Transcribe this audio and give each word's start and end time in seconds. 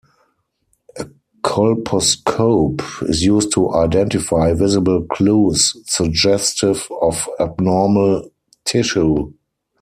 A 0.97 1.07
colposcope 1.43 2.81
is 3.07 3.21
used 3.23 3.51
to 3.53 3.71
identify 3.75 4.51
visible 4.51 5.03
clues 5.11 5.77
suggestive 5.85 6.87
of 7.03 7.29
abnormal 7.39 8.27
tissue. 8.65 9.31